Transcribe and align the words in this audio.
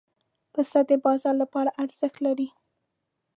پسه 0.53 0.79
د 0.89 0.91
بازار 1.05 1.35
لپاره 1.43 1.75
ارزښت 1.83 2.17
لري. 2.25 2.47